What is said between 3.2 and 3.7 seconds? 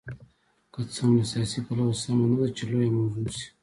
شي.